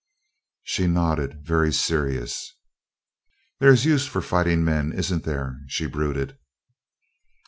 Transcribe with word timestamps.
She 0.63 0.87
nodded, 0.87 1.43
very 1.45 1.71
serious. 1.71 2.55
"There 3.59 3.69
is 3.69 3.85
a 3.85 3.89
use 3.89 4.07
for 4.07 4.19
fighting 4.23 4.65
men, 4.65 4.91
isn't 4.91 5.25
there?" 5.25 5.59
she 5.67 5.85
brooded. 5.85 6.39